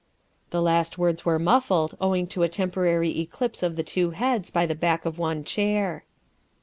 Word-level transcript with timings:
The 0.49 0.63
last 0.63 0.97
words 0.97 1.25
were 1.25 1.37
muffled, 1.37 1.95
owing 2.01 2.25
to 2.33 2.41
a 2.41 2.49
temporary 2.49 3.19
eclipse 3.19 3.61
of 3.61 3.77
two 3.85 4.09
heads 4.09 4.49
by 4.49 4.65
the 4.65 4.73
back 4.73 5.05
of 5.05 5.19
one 5.19 5.43
chair. 5.43 6.05